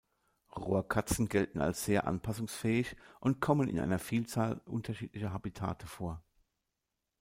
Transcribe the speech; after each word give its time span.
Rohrkatzen 0.55 1.29
gelten 1.29 1.61
als 1.61 1.85
sehr 1.85 2.07
anpassungsfähig 2.07 2.95
und 3.19 3.39
kommen 3.39 3.67
in 3.69 3.79
einer 3.79 3.99
Vielzahl 3.99 4.59
unterschiedlicher 4.65 5.31
Habitate 5.31 5.85
vor. 5.85 6.23